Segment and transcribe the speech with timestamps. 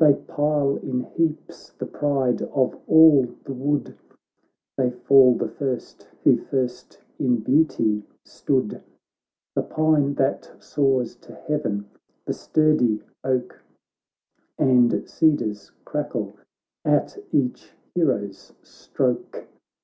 [0.00, 3.94] They pile in heaps the pride of all the wood;
[4.76, 8.82] They fall the first, who first in beauty stood:
[9.54, 11.88] The pine that soars to heaven,
[12.24, 13.62] the sturdy oak,
[14.58, 16.36] And cedars crackle
[16.84, 19.46] at each hero's stroke.